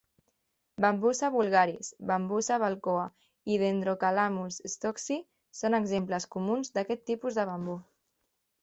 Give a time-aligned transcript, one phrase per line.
[0.85, 3.03] "Bambusa vulgaris", "Bambusa balcooa"
[3.53, 5.23] i "Dendrocalamus stocksii"
[5.61, 7.81] són exemples comuns d'aquest tipus de bambú.